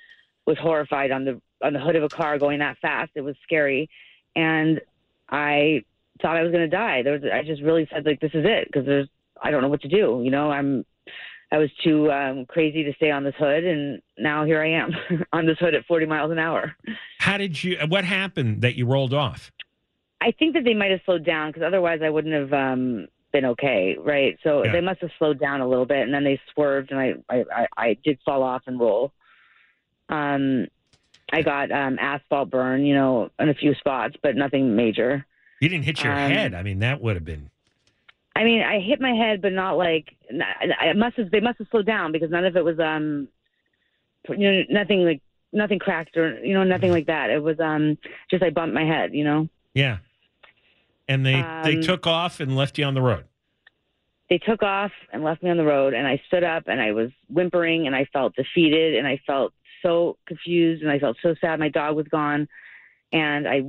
[0.46, 3.12] was horrified on the on the hood of a car going that fast.
[3.14, 3.88] It was scary,
[4.36, 4.80] and
[5.28, 5.84] I
[6.20, 7.02] thought I was going to die.
[7.02, 9.08] There was, I just really said like, "This is it," because there's
[9.42, 10.20] I don't know what to do.
[10.24, 10.84] You know, I'm
[11.54, 14.90] I was too um, crazy to stay on this hood, and now here I am
[15.32, 16.74] on this hood at 40 miles an hour.
[17.18, 17.78] How did you?
[17.86, 19.52] What happened that you rolled off?
[20.24, 23.44] I think that they might have slowed down because otherwise I wouldn't have um, been
[23.44, 24.38] okay, right?
[24.42, 24.72] So Yeah.
[24.72, 27.44] they must have slowed down a little bit, and then they swerved, and I I,
[27.54, 29.12] I, I did fall off and roll.
[30.08, 30.66] Um,
[31.32, 35.26] I got um, asphalt burn, you know, in a few spots, but nothing major.
[35.60, 36.54] You didn't hit your Um, head.
[36.54, 37.50] I mean, that would have been.
[38.36, 40.16] I mean, I hit my head, but not like
[40.80, 41.30] I must have.
[41.30, 43.28] They must have slowed down because none of it was um,
[44.28, 45.20] you know, nothing like
[45.52, 47.30] nothing cracked or you know nothing like that.
[47.30, 47.98] It was um,
[48.30, 49.48] just I bumped my head, you know.
[49.74, 49.98] Yeah.
[51.08, 53.24] And they they Um, took off and left you on the road.
[54.30, 56.92] They took off and left me on the road, and I stood up and I
[56.92, 61.34] was whimpering and I felt defeated and I felt so confused and I felt so
[61.40, 61.60] sad.
[61.60, 62.48] My dog was gone,
[63.12, 63.62] and I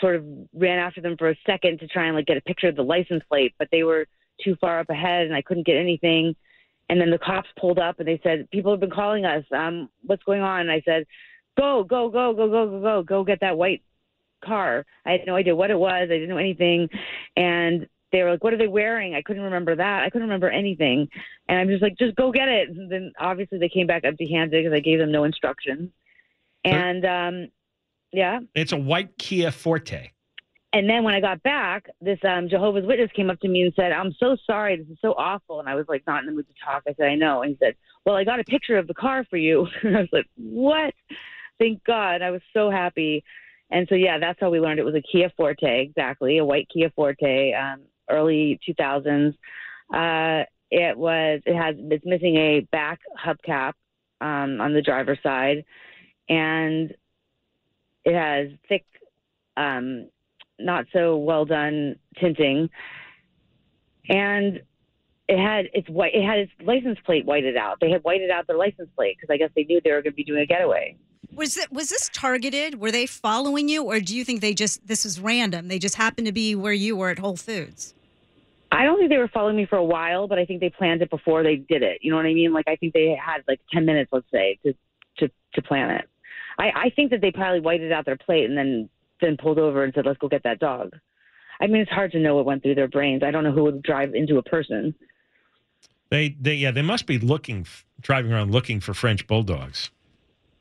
[0.00, 2.68] sort of ran after them for a second to try and like get a picture
[2.68, 4.06] of the license plate, but they were
[4.42, 6.34] too far up ahead and I couldn't get anything.
[6.88, 9.44] And then the cops pulled up and they said, "People have been calling us.
[9.52, 11.06] Um, what's going on?" And I said,
[11.56, 13.82] "Go, go, go, go, go, go, go, go get that white
[14.40, 16.02] car." I had no idea what it was.
[16.04, 16.88] I didn't know anything,
[17.36, 20.02] and they were like, "What are they wearing?" I couldn't remember that.
[20.02, 21.08] I couldn't remember anything,
[21.48, 24.50] and I'm just like, "Just go get it." And then obviously they came back empty-handed
[24.64, 25.90] because I gave them no instructions.
[26.64, 27.48] And um,
[28.12, 30.10] yeah, It's a white Kia Forte.
[30.72, 33.72] and then when I got back, this um, Jehovah's Witness came up to me and
[33.74, 34.76] said, "I'm so sorry.
[34.76, 36.82] This is so awful." And I was like, not in the mood to talk.
[36.88, 39.24] I said, "I know." And he said, "Well, I got a picture of the car
[39.30, 40.94] for you." and I was like, "What?"
[41.58, 42.22] Thank God.
[42.22, 43.22] I was so happy.
[43.70, 46.68] And so yeah, that's how we learned it was a Kia Forte, exactly a white
[46.72, 49.34] Kia Forte, um, early 2000s.
[49.92, 51.40] Uh, it was.
[51.46, 51.74] It has.
[51.78, 53.72] It's missing a back hubcap
[54.20, 55.64] um, on the driver's side,
[56.28, 56.94] and
[58.04, 58.84] it has thick
[59.56, 60.08] um,
[60.60, 62.70] not so well done tinting,
[64.08, 64.60] and
[65.28, 66.14] it had its white.
[66.14, 67.78] It had its license plate whited out.
[67.80, 70.12] They had whited out their license plate because I guess they knew they were going
[70.12, 70.96] to be doing a getaway.
[71.34, 72.80] Was it was this targeted?
[72.80, 75.68] Were they following you, or do you think they just this is random?
[75.68, 77.94] They just happened to be where you were at Whole Foods.
[78.72, 81.02] I don't think they were following me for a while, but I think they planned
[81.02, 81.98] it before they did it.
[82.02, 82.52] You know what I mean?
[82.52, 84.74] Like I think they had like ten minutes, let's say, to
[85.18, 86.08] to to plan it.
[86.58, 88.88] I, I think that they probably whited out their plate and then
[89.20, 90.96] then pulled over and said, "Let's go get that dog."
[91.60, 93.22] I mean, it's hard to know what went through their brains.
[93.22, 94.94] I don't know who would drive into a person.
[96.10, 97.66] They they yeah they must be looking
[98.00, 99.90] driving around looking for French bulldogs.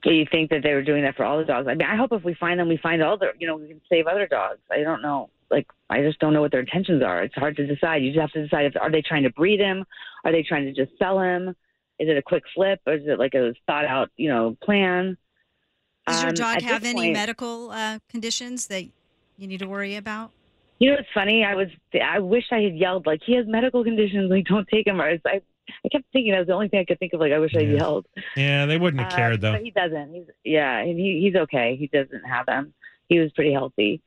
[0.02, 1.68] Do you think that they were doing that for all the dogs?
[1.68, 3.68] I mean, I hope if we find them, we find all the, you know, we
[3.68, 4.60] can save other dogs.
[4.72, 5.30] I don't know.
[5.52, 7.22] Like, I just don't know what their intentions are.
[7.24, 8.04] It's hard to decide.
[8.04, 9.86] You just have to decide if are they trying to breed him?
[10.24, 11.50] Are they trying to just sell him?
[12.00, 15.18] Is it a quick flip, or is it like a thought out, you know, plan?
[16.08, 18.84] Does your Um, dog at have any point- medical uh, conditions that
[19.38, 20.32] you need to worry about?
[20.80, 21.44] You know, it's funny.
[21.44, 21.68] I was,
[22.02, 24.32] I wish I had yelled like he has medical conditions.
[24.32, 25.02] Like, don't take him.
[25.02, 25.42] Or I,
[25.86, 27.20] I, kept thinking that was the only thing I could think of.
[27.20, 28.06] Like, I wish I yelled.
[28.36, 29.54] Yeah, they wouldn't have Uh, cared though.
[29.58, 30.14] He doesn't.
[30.14, 31.76] He's yeah, and he he's okay.
[31.76, 32.74] He doesn't have them.
[33.08, 34.02] He was pretty healthy.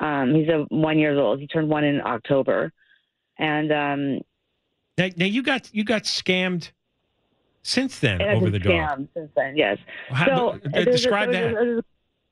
[0.00, 1.40] Um, he's a one years old.
[1.40, 2.72] He turned one in October,
[3.38, 4.20] and um,
[4.96, 6.70] Now, now you got you got scammed
[7.62, 8.72] since then over the dog.
[8.72, 9.78] scammed Since then, yes.
[10.08, 11.54] How- so there was a- describe a- that.
[11.54, 11.82] a-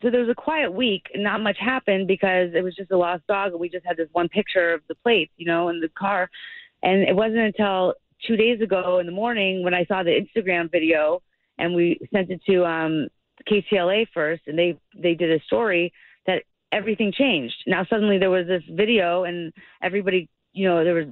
[0.03, 1.07] so there was a quiet week.
[1.15, 3.97] and Not much happened because it was just a lost dog, and we just had
[3.97, 6.29] this one picture of the plates, you know, in the car.
[6.83, 7.95] And it wasn't until
[8.27, 11.23] two days ago in the morning when I saw the Instagram video,
[11.59, 13.09] and we sent it to um,
[13.51, 15.93] KCLA first, and they they did a story
[16.27, 17.57] that everything changed.
[17.67, 19.53] Now suddenly there was this video, and
[19.83, 21.07] everybody, you know, there was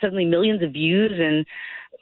[0.00, 1.46] suddenly millions of views, and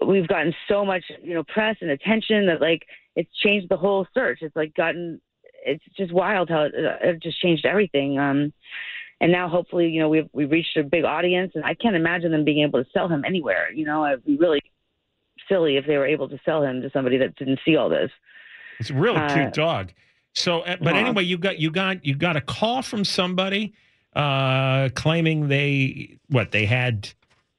[0.08, 2.82] we've gotten so much, you know, press and attention that like
[3.16, 4.38] it's changed the whole search.
[4.42, 5.20] It's like gotten,
[5.64, 8.18] it's just wild how it, it just changed everything.
[8.18, 8.52] Um,
[9.20, 12.31] and now hopefully, you know, we've we've reached a big audience, and I can't imagine
[12.31, 13.70] them being able to sell him anywhere.
[13.72, 14.61] You know, it'd be really
[15.48, 18.11] silly if they were able to sell him to somebody that didn't see all this.
[18.78, 19.92] It's a really Uh, cute dog.
[20.35, 23.74] So, uh, but anyway, you got you got you got a call from somebody
[24.14, 27.09] uh, claiming they what they had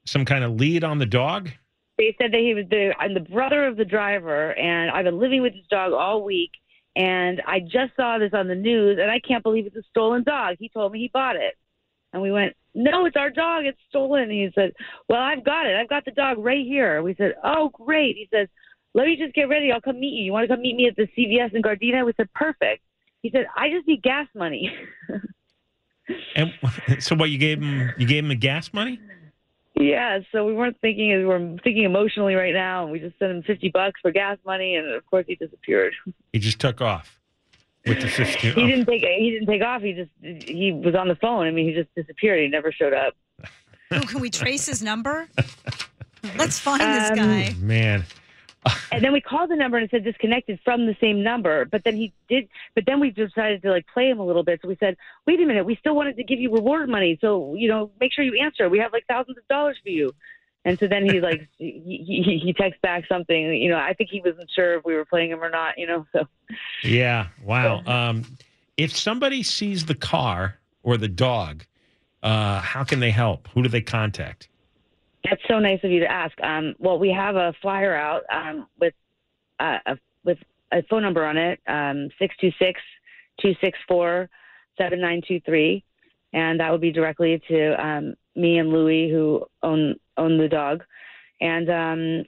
[0.06, 1.50] some kind of lead on the dog.
[1.98, 5.19] They said that he was the I'm the brother of the driver, and I've been
[5.19, 6.52] living with this dog all week.
[6.99, 10.23] And I just saw this on the news, and I can't believe it's a stolen
[10.23, 10.57] dog.
[10.59, 11.57] He told me he bought it,
[12.12, 13.63] and we went, "No, it's our dog.
[13.63, 14.73] It's stolen." And he said,
[15.07, 15.77] "Well, I've got it.
[15.77, 18.49] I've got the dog right here." We said, "Oh, great." He says,
[18.93, 19.71] "Let me just get ready.
[19.71, 20.25] I'll come meet you.
[20.25, 22.83] You want to come meet me at the CVS in Gardena?" We said, "Perfect."
[23.23, 24.69] He said, "I just need gas money."
[26.35, 26.51] And
[26.99, 27.91] so, what you gave him?
[27.97, 28.99] You gave him the gas money?
[29.82, 33.32] Yeah, so we weren't thinking we were thinking emotionally right now, and we just sent
[33.32, 35.94] him fifty bucks for gas money, and of course he disappeared.
[36.34, 37.18] He just took off
[37.86, 38.54] with the fifteen.
[38.56, 39.82] He didn't take he didn't take off.
[39.82, 40.12] He just
[40.50, 41.48] he was on the phone.
[41.48, 42.42] I mean, he just disappeared.
[42.42, 43.13] He never showed up.
[43.94, 45.30] Ooh, can we trace his number?
[46.38, 47.54] Let's find this Um, guy.
[47.60, 48.04] Man,
[48.91, 51.65] and then we called the number and it said disconnected from the same number.
[51.65, 52.49] But then he did.
[52.75, 54.60] But then we decided to like play him a little bit.
[54.62, 57.17] So we said, wait a minute, we still wanted to give you reward money.
[57.21, 58.69] So you know, make sure you answer.
[58.69, 60.13] We have like thousands of dollars for you.
[60.65, 63.54] And so then he's like he, he he texts back something.
[63.54, 65.78] You know, I think he wasn't sure if we were playing him or not.
[65.78, 66.28] You know, so.
[66.84, 67.84] yeah, wow.
[67.86, 68.25] Um,
[68.78, 71.65] if somebody sees the car or the dog,
[72.23, 73.47] uh, how can they help?
[73.49, 74.49] Who do they contact?
[75.23, 76.39] That's so nice of you to ask.
[76.41, 78.93] Um, well, we have a flyer out um, with
[79.60, 80.38] uh, a, with
[80.71, 82.10] a phone number on it, um,
[83.43, 85.84] 626-264-7923.
[86.32, 90.84] And that would be directly to um, me and Louie, who own own the dog.
[91.41, 92.23] And um,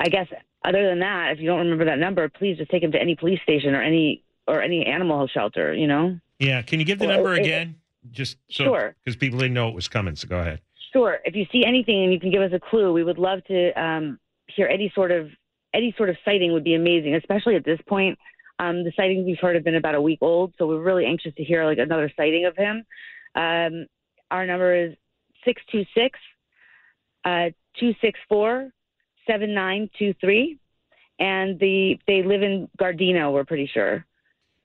[0.00, 0.28] I guess
[0.64, 3.16] other than that, if you don't remember that number, please just take him to any
[3.16, 5.74] police station or any or any animal shelter.
[5.74, 6.18] You know.
[6.38, 7.76] Yeah, can you give the number again?
[8.10, 8.96] Just so, Sure.
[9.04, 10.16] because people didn't know it was coming.
[10.16, 10.60] So go ahead.
[10.92, 11.18] Sure.
[11.24, 13.82] If you see anything and you can give us a clue, we would love to
[13.82, 15.28] um, hear any sort of
[15.74, 18.18] any sort of sighting would be amazing, especially at this point.
[18.58, 21.34] Um, the sightings we've heard have been about a week old, so we're really anxious
[21.36, 22.84] to hear like another sighting of him.
[23.34, 23.86] Um,
[24.30, 24.94] our number is
[25.44, 26.18] six two six
[27.24, 28.70] uh, two six four
[29.26, 30.58] seven nine two three,
[31.18, 33.32] and the they live in Gardena.
[33.32, 34.04] We're pretty sure.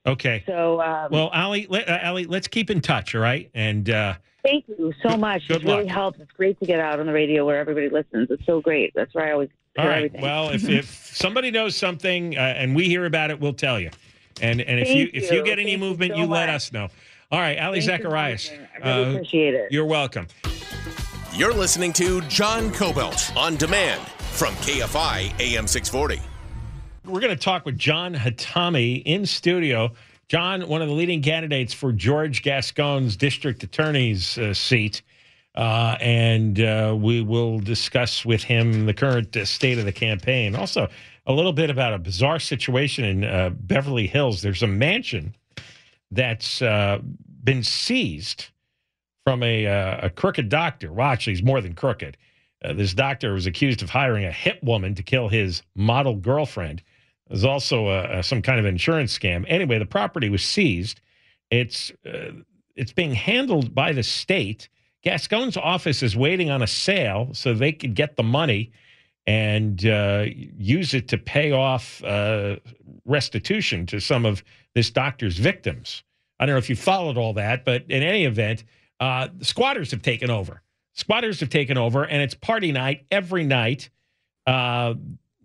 [0.05, 0.43] Okay.
[0.45, 3.15] So um, Well, Aly, let, uh, Aly, let's keep in touch.
[3.15, 4.15] All right, and uh,
[4.47, 5.47] Thank you so much.
[5.47, 5.93] good it really luck.
[5.93, 6.19] helps.
[6.19, 8.31] It's great to get out on the radio where everybody listens.
[8.31, 8.93] It's so great.
[8.95, 9.97] That's where I always hear all right.
[9.97, 10.21] everything.
[10.21, 13.91] Well, if, if somebody knows something uh, and we hear about it, we'll tell you.
[14.41, 15.43] And and if Thank you if you you.
[15.43, 16.89] get any Thank you movement, so you let us know.
[17.31, 18.51] All right, Aly Thank Zacharias.
[18.81, 19.71] I really appreciate it.
[19.71, 20.27] You're welcome.
[21.33, 26.21] You're listening to John Kobylt on demand from KFI AM 640.
[27.05, 29.91] We're going to talk with John Hatami in studio.
[30.29, 35.01] John, one of the leading candidates for George Gascon's district attorney's uh, seat.
[35.55, 40.53] Uh, and uh, we will discuss with him the current uh, state of the campaign.
[40.53, 40.87] Also,
[41.25, 44.41] a little bit about a bizarre situation in uh, Beverly Hills.
[44.41, 45.33] There's a mansion
[46.11, 46.99] that's uh,
[47.43, 48.47] been seized
[49.23, 50.91] from a, a crooked doctor.
[50.91, 52.17] Well, actually, he's more than crooked.
[52.75, 56.81] This doctor was accused of hiring a hit woman to kill his model girlfriend.
[57.29, 59.45] There's also a, a- some kind of insurance scam.
[59.47, 61.01] Anyway, the property was seized.
[61.51, 62.31] It's uh,
[62.75, 64.69] it's being handled by the state.
[65.03, 68.71] Gascon's office is waiting on a sale so they could get the money
[69.25, 70.25] and uh,
[70.57, 72.57] use it to pay off uh,
[73.05, 76.03] restitution to some of this doctor's victims.
[76.39, 78.63] I don't know if you followed all that, but in any event,
[78.99, 80.61] uh, squatters have taken over.
[80.93, 83.89] Squatters have taken over, and it's party night every night.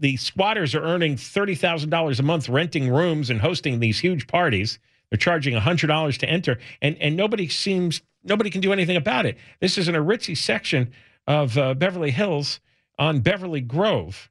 [0.03, 4.27] The squatters are earning thirty thousand dollars a month renting rooms and hosting these huge
[4.27, 4.81] parties.
[5.09, 9.27] They're charging hundred dollars to enter, and and nobody seems nobody can do anything about
[9.27, 9.39] it.
[9.61, 10.91] This is in a ritzy section
[11.29, 12.59] of uh, Beverly Hills
[12.99, 14.29] on Beverly Grove.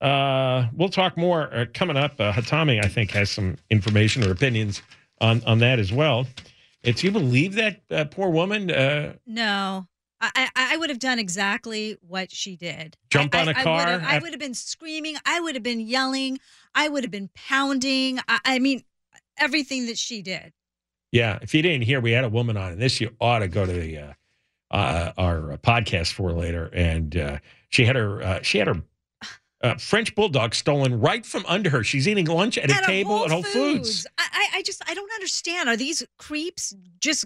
[0.00, 2.20] Uh, we'll talk more uh, coming up.
[2.20, 4.82] Uh, Hatami, I think, has some information or opinions
[5.20, 6.28] on on that as well.
[6.84, 9.88] It's you believe that uh, poor woman uh, No.
[10.20, 12.96] I, I, I would have done exactly what she did.
[13.10, 15.16] Jump I- on a I- I car would have- I would have been screaming.
[15.24, 16.40] I would have been yelling.
[16.74, 18.18] I would have been pounding.
[18.28, 18.82] I, I mean,
[19.38, 20.52] everything that she did.
[21.12, 23.48] Yeah, if you didn't hear, we had a woman on, and this you ought to
[23.48, 24.12] go to the uh,
[24.70, 26.68] uh, our podcast for later.
[26.74, 27.38] And uh,
[27.70, 28.82] she had her uh, she had her
[29.62, 31.82] uh, French bulldog stolen right from under her.
[31.82, 34.06] She's eating lunch at a At table Whole at Whole Foods.
[34.18, 35.68] I, I, I just, I don't understand.
[35.68, 37.24] Are these creeps just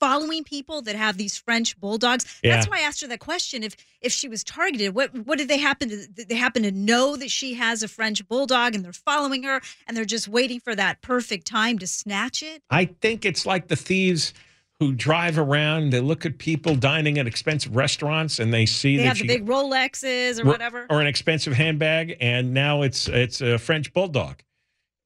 [0.00, 2.40] following people that have these French bulldogs?
[2.42, 2.54] Yeah.
[2.56, 3.62] That's why I asked her that question.
[3.62, 6.06] If if she was targeted, what what did they happen to?
[6.06, 9.60] Did they happen to know that she has a French bulldog and they're following her
[9.86, 12.62] and they're just waiting for that perfect time to snatch it?
[12.70, 14.34] I think it's like the thieves
[14.80, 15.90] who drive around.
[15.90, 19.22] They look at people dining at expensive restaurants, and they see They that have the
[19.22, 20.86] she big Rolexes or whatever.
[20.88, 24.40] or an expensive handbag, and now it's it's a French bulldog.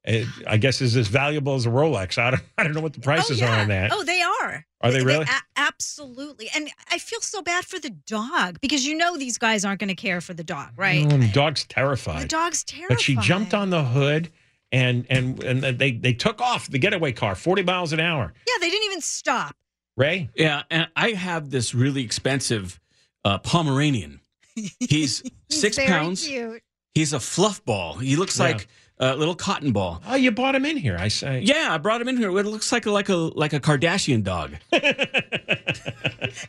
[0.05, 2.17] It, I guess is as valuable as a Rolex.
[2.17, 3.91] I don't, I don't know what the prices are on that.
[3.93, 4.65] Oh, they are.
[4.81, 5.23] Are they really?
[5.25, 6.49] a- absolutely.
[6.55, 9.87] And I feel so bad for the dog because you know these guys aren't going
[9.87, 11.05] to care for the dog, right?
[11.05, 12.23] Oh, and the dog's terrified.
[12.23, 12.89] The dog's terrified.
[12.95, 14.29] But she jumped on the hood
[14.73, 18.33] and and and they they took off the getaway car 40 miles an hour.
[18.47, 19.55] Yeah, they didn't even stop.
[19.95, 20.29] Ray?
[20.35, 22.79] Yeah, and I have this really expensive
[23.23, 24.19] uh, Pomeranian.
[24.79, 26.27] He's, six very pounds.
[26.27, 26.61] cute.
[26.93, 27.93] He's a fluff ball.
[27.95, 28.45] He looks Yeah.
[28.47, 28.67] like
[28.99, 30.01] a little cotton ball.
[30.07, 30.97] Oh, you brought him in here.
[30.99, 31.41] I say.
[31.41, 32.29] Yeah, I brought him in here.
[32.37, 34.55] It looks like a like a like a Kardashian dog.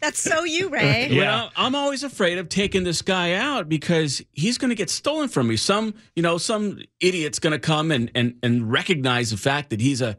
[0.01, 1.17] That's so you, Ray.
[1.17, 5.29] Well, I'm always afraid of taking this guy out because he's going to get stolen
[5.29, 5.57] from me.
[5.57, 9.81] Some, you know, some idiot's going to come and and and recognize the fact that
[9.81, 10.17] he's a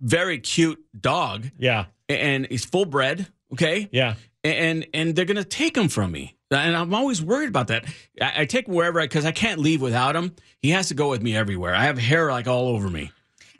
[0.00, 1.50] very cute dog.
[1.58, 1.86] Yeah.
[2.08, 3.88] And he's full bred, okay?
[3.92, 4.14] Yeah.
[4.44, 6.35] And and they're going to take him from me.
[6.50, 7.84] And I'm always worried about that.
[8.20, 10.34] I, I take him wherever I because I can't leave without him.
[10.58, 11.74] He has to go with me everywhere.
[11.74, 13.10] I have hair like all over me.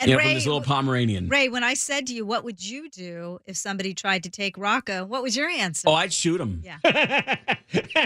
[0.01, 1.29] And you know, Ray- from this little Pomeranian.
[1.29, 4.57] Ray, when I said to you, what would you do if somebody tried to take
[4.59, 5.05] Rocco?
[5.05, 5.89] What was your answer?
[5.89, 6.63] Oh, I'd shoot him.
[6.65, 6.79] Yeah.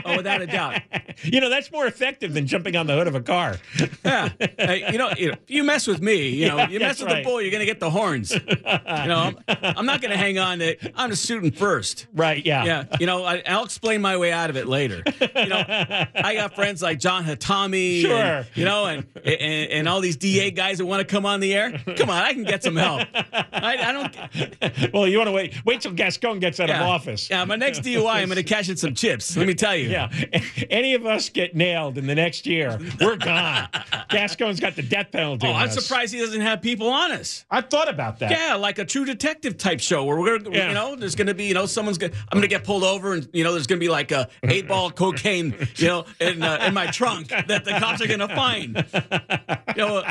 [0.05, 0.81] oh, without a doubt.
[1.23, 3.57] You know, that's more effective than jumping on the hood of a car.
[4.03, 4.31] Yeah.
[4.59, 7.23] Hey, you know, if you mess with me, you know, Yeah, you mess with right.
[7.23, 8.33] the bull, you're going to get the horns.
[8.33, 12.07] you know, I'm, I'm not going to hang on to I'm just shooting first.
[12.15, 12.65] Right, yeah.
[12.65, 12.85] Yeah.
[12.99, 15.03] You know, I, I'll explain my way out of it later.
[15.21, 18.01] You know, I got friends like John Hatami.
[18.01, 18.17] Sure.
[18.17, 21.41] And, you know, and, and and all these DA guys that want to come on
[21.41, 21.80] the air.
[21.97, 23.07] Come on, I can get some help.
[23.15, 24.93] I, I don't.
[24.93, 26.83] well, you want to wait wait till Gascon gets out Yeah.
[26.83, 27.29] of office.
[27.31, 29.37] Yeah, my next DUI, I'm going to cash in some chips.
[29.37, 29.89] Let me tell you.
[29.91, 30.11] Yeah.
[30.71, 33.69] Any of us get nailed in the next year, we're gone.
[34.11, 35.47] Gascon's got the death penalty.
[35.47, 35.75] Oh, I'm us.
[35.75, 37.45] surprised he doesn't have people on us.
[37.51, 38.31] I thought about that.
[38.31, 40.69] Yeah, like a true detective type show where we're Yeah.
[40.69, 43.29] you know, there's gonna be, you know, someone's gonna, I'm gonna get pulled over, and
[43.33, 46.75] you know, there's gonna be like a eight ball cocaine, you know, in uh, in
[46.75, 48.85] my trunk that the cops are gonna find.
[49.77, 50.03] You know,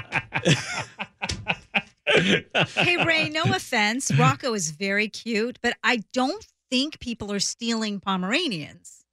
[2.07, 4.11] hey, Ray, no offense.
[4.17, 9.05] Rocco is very cute, but I don't think people are stealing Pomeranians.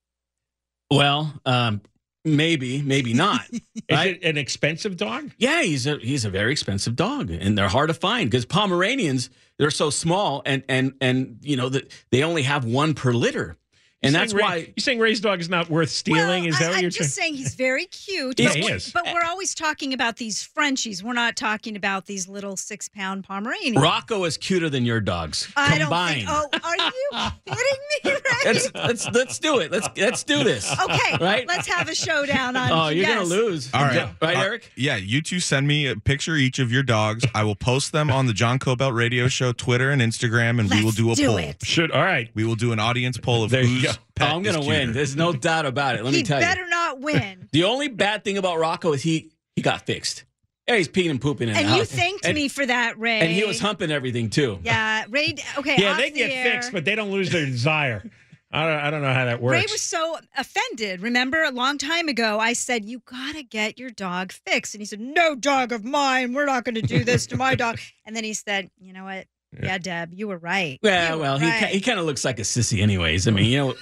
[0.91, 1.81] well, um,
[2.25, 3.43] maybe, maybe not.
[3.53, 4.17] Is right?
[4.21, 5.31] it an expensive dog?
[5.39, 9.31] Yeah, he's a he's a very expensive dog, and they're hard to find because Pomeranians
[9.59, 13.57] they're so small, and and and you know that they only have one per litter,
[14.03, 14.57] and You're that's saying Ray- why.
[14.57, 16.45] you're saying Ray's dog is not worth stealing.
[16.45, 18.39] is that I, what you're I'm just saying he's very cute.
[18.47, 18.91] Yeah, but, he we're- is.
[18.93, 21.03] but we're always talking about these Frenchies.
[21.03, 23.77] We're not talking about these little six pound Pomeranians.
[23.79, 26.27] Rocco is cuter than your dogs I combined.
[26.27, 26.63] don't think.
[26.63, 28.21] Oh, are you kidding me, Ray?
[28.45, 29.73] Let's let's let's do it.
[29.73, 30.71] Let's let's do this.
[30.79, 31.47] Okay, Right?
[31.49, 32.71] let's have a showdown on.
[32.77, 33.15] Oh, you're yes.
[33.17, 33.71] gonna lose.
[33.75, 34.09] All right.
[34.21, 34.71] right, Uh, Eric?
[34.77, 37.25] yeah, you two send me a picture each of your dogs.
[37.35, 40.85] I will post them on the John Kobylt Radio Show Twitter and Instagram, and we
[40.85, 41.39] will do a do poll.
[41.39, 41.57] it.
[41.65, 42.29] Should all right.
[42.35, 43.86] We will do an audience poll of There you
[44.19, 44.25] whose go.
[44.27, 44.93] pet Oh, I'm gonna win.
[44.93, 46.05] There's no doubt about it.
[46.05, 46.67] Let he me tell better you.
[46.67, 47.49] Better not win.
[47.53, 50.25] The only bad thing about Rocco is he he got fixed.
[50.69, 53.21] Yeah, he's peeing and pooping in And the you thanked and, me for that, Ray.
[53.21, 54.59] And he was humping everything too.
[54.65, 55.35] Yeah, Ray.
[55.57, 56.53] Okay, Yeah, off they the get air.
[56.55, 58.03] fixed, but they don't lose their desire.
[58.51, 59.53] I don't, I don't know how that works.
[59.55, 61.03] Ray was so offended.
[61.03, 64.75] Remember, a long time ago, I said, You got to get your dog fixed.
[64.75, 66.33] And he said, No dog of mine.
[66.33, 67.79] We're not going to do this to my dog.
[68.07, 69.27] And then he said, You know what?
[69.63, 70.79] Yeah, Deb, you were right.
[70.83, 71.67] Yeah, You were well, he right.
[71.69, 73.27] ki- he kind of looks like a sissy, anyways.
[73.29, 73.75] I mean, you know,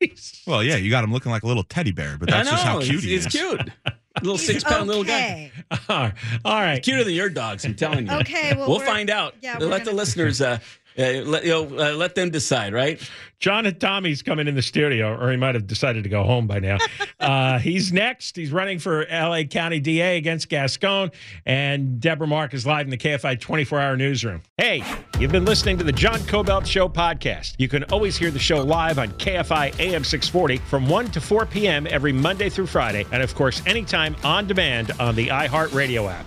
[0.46, 2.64] Well, yeah, you got him looking like a little teddy bear, but that's know just
[2.64, 3.32] how cute he's, he he's is.
[3.32, 3.60] cute.
[4.22, 5.52] Little six pound little guy.
[5.72, 6.12] okay.
[6.44, 6.82] all right.
[6.82, 8.12] Cuter than your dogs, I'm telling you.
[8.14, 9.34] Okay, well, we'll we're- find out.
[9.40, 10.58] yeah, we're let the gonna- listeners uh,
[10.98, 13.00] uh, let you know, uh, let them decide, right?
[13.40, 16.58] John Hatami's coming in the studio, or he might have decided to go home by
[16.58, 16.76] now.
[17.20, 18.36] uh, he's next.
[18.36, 21.10] He's running for LA County DA against Gascon.
[21.46, 24.42] And Deborah Mark is live in the KFI 24 hour newsroom.
[24.58, 24.84] Hey,
[25.18, 27.54] you've been listening to the John Kobylt Show podcast.
[27.56, 31.46] You can always hear the show live on KFI AM 640 from 1 to 4
[31.46, 31.86] p.m.
[31.88, 33.06] every Monday through Friday.
[33.10, 36.26] And of course, anytime on demand on the iHeartRadio app.